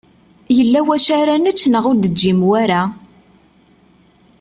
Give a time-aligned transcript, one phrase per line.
[0.57, 2.81] Yella wacu ara nečč neɣ ur d-teǧǧim wara?